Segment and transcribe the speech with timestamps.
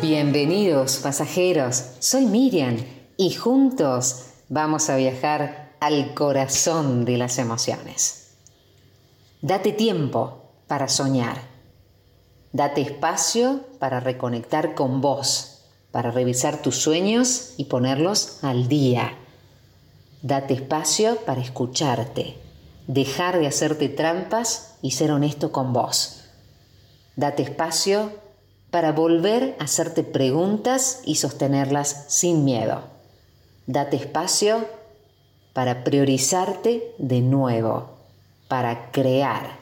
[0.00, 2.78] Bienvenidos pasajeros, soy Miriam
[3.18, 8.30] y juntos vamos a viajar al corazón de las emociones.
[9.42, 11.42] Date tiempo para soñar.
[12.54, 19.18] Date espacio para reconectar con vos, para revisar tus sueños y ponerlos al día.
[20.22, 22.38] Date espacio para escucharte,
[22.86, 26.24] dejar de hacerte trampas y ser honesto con vos.
[27.16, 28.29] Date espacio
[28.70, 32.82] para volver a hacerte preguntas y sostenerlas sin miedo.
[33.66, 34.64] Date espacio
[35.52, 37.90] para priorizarte de nuevo,
[38.48, 39.58] para crear.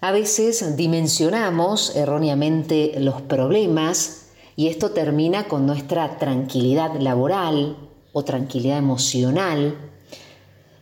[0.00, 4.26] A veces dimensionamos erróneamente los problemas
[4.56, 7.76] y esto termina con nuestra tranquilidad laboral
[8.12, 9.78] o tranquilidad emocional.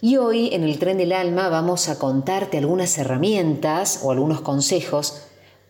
[0.00, 5.22] Y hoy en el tren del alma vamos a contarte algunas herramientas o algunos consejos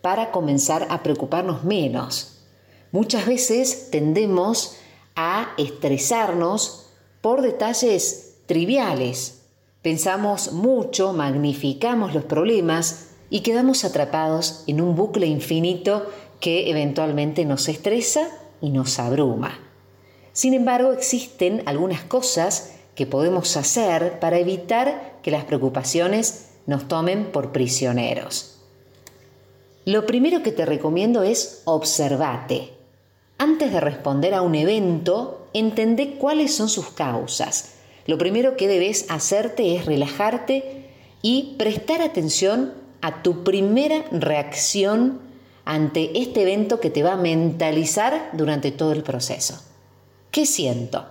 [0.03, 2.41] para comenzar a preocuparnos menos.
[2.91, 4.75] Muchas veces tendemos
[5.15, 6.89] a estresarnos
[7.21, 9.43] por detalles triviales.
[9.81, 16.05] Pensamos mucho, magnificamos los problemas y quedamos atrapados en un bucle infinito
[16.41, 18.27] que eventualmente nos estresa
[18.59, 19.57] y nos abruma.
[20.33, 27.31] Sin embargo, existen algunas cosas que podemos hacer para evitar que las preocupaciones nos tomen
[27.31, 28.62] por prisioneros.
[29.85, 32.73] Lo primero que te recomiendo es observate.
[33.37, 37.73] Antes de responder a un evento, entende cuáles son sus causas.
[38.05, 40.89] Lo primero que debes hacerte es relajarte
[41.21, 45.19] y prestar atención a tu primera reacción
[45.65, 49.61] ante este evento que te va a mentalizar durante todo el proceso.
[50.31, 51.05] ¿Qué siento?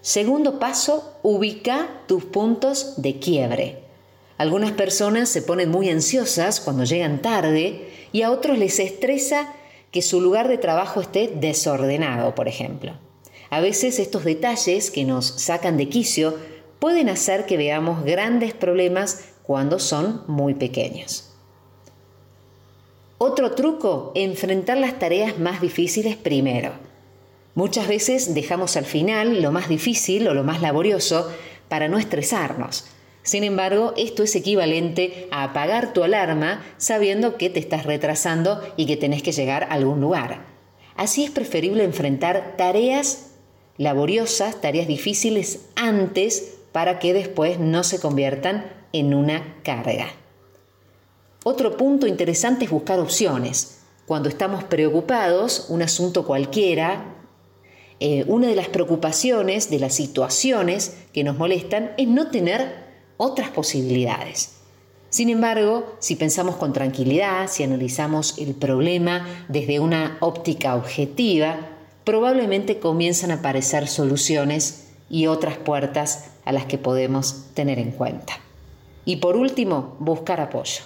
[0.00, 3.85] Segundo paso, ubica tus puntos de quiebre.
[4.38, 9.54] Algunas personas se ponen muy ansiosas cuando llegan tarde y a otros les estresa
[9.90, 12.92] que su lugar de trabajo esté desordenado, por ejemplo.
[13.48, 16.36] A veces estos detalles que nos sacan de quicio
[16.78, 21.32] pueden hacer que veamos grandes problemas cuando son muy pequeños.
[23.18, 26.72] Otro truco, enfrentar las tareas más difíciles primero.
[27.54, 31.32] Muchas veces dejamos al final lo más difícil o lo más laborioso
[31.70, 32.84] para no estresarnos.
[33.26, 38.86] Sin embargo, esto es equivalente a apagar tu alarma sabiendo que te estás retrasando y
[38.86, 40.46] que tenés que llegar a algún lugar.
[40.94, 43.32] Así es preferible enfrentar tareas
[43.78, 50.06] laboriosas, tareas difíciles antes para que después no se conviertan en una carga.
[51.42, 53.80] Otro punto interesante es buscar opciones.
[54.06, 57.16] Cuando estamos preocupados, un asunto cualquiera,
[57.98, 62.85] eh, una de las preocupaciones de las situaciones que nos molestan es no tener
[63.16, 64.52] otras posibilidades.
[65.10, 71.56] Sin embargo, si pensamos con tranquilidad, si analizamos el problema desde una óptica objetiva,
[72.04, 78.34] probablemente comienzan a aparecer soluciones y otras puertas a las que podemos tener en cuenta.
[79.04, 80.82] Y por último, buscar apoyo.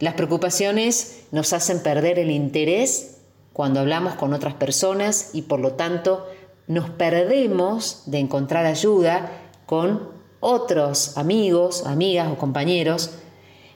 [0.00, 3.18] Las preocupaciones nos hacen perder el interés
[3.52, 6.26] cuando hablamos con otras personas y por lo tanto
[6.66, 9.30] nos perdemos de encontrar ayuda
[9.64, 13.10] con otros amigos, amigas o compañeros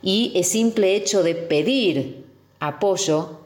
[0.03, 2.27] y el simple hecho de pedir
[2.59, 3.41] apoyo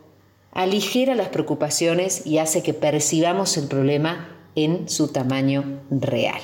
[0.53, 6.41] aligera las preocupaciones y hace que percibamos el problema en su tamaño real.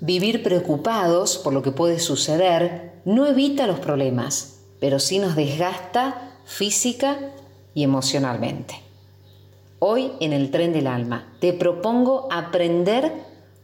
[0.00, 6.40] Vivir preocupados por lo que puede suceder no evita los problemas, pero sí nos desgasta
[6.44, 7.18] física
[7.74, 8.74] y emocionalmente.
[9.78, 13.12] Hoy en el tren del alma te propongo aprender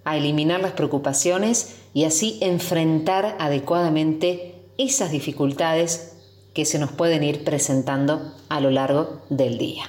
[0.05, 6.17] a eliminar las preocupaciones y así enfrentar adecuadamente esas dificultades
[6.55, 9.85] que se nos pueden ir presentando a lo largo del día.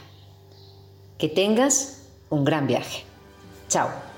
[1.18, 3.04] Que tengas un gran viaje.
[3.68, 4.13] Chao.